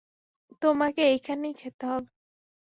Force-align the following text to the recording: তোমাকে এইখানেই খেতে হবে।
তোমাকে 0.61 1.01
এইখানেই 1.07 1.53
খেতে 1.53 1.85
হবে। 1.85 2.11